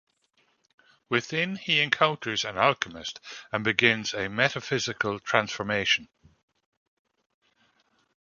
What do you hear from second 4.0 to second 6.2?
a metaphysical transformation.